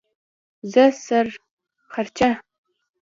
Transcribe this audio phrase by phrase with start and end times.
[0.71, 1.25] زه سر
[2.17, 2.29] چرخه